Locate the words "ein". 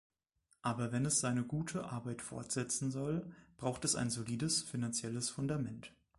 3.95-4.09